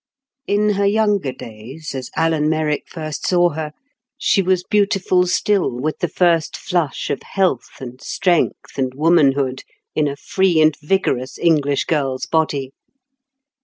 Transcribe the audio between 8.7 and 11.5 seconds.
and womanhood in a free and vigorous